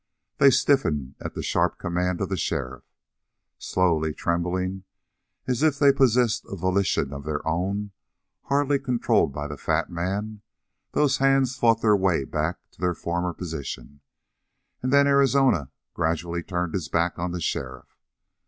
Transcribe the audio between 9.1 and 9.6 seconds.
by the